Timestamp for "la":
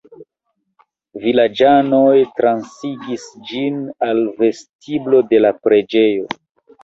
5.45-5.53